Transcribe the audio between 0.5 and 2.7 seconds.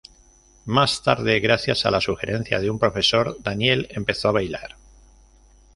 Más tarde, gracias a la sugerencia